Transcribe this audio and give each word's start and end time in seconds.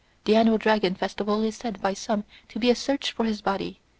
The 0.25 0.35
Annual 0.35 0.57
Dragon 0.57 0.95
Festival 0.95 1.43
is 1.43 1.57
said 1.57 1.79
by 1.79 1.93
some 1.93 2.23
to 2.49 2.57
be 2.57 2.71
a 2.71 2.75
"search" 2.75 3.11
for 3.11 3.23
his 3.23 3.43
body. 3.43 3.79